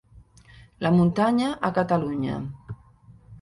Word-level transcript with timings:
La 0.85 0.91
muntanya 0.95 1.51
a 1.69 1.71
Catalunya. 1.77 2.39